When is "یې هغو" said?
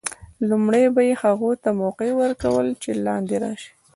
1.07-1.51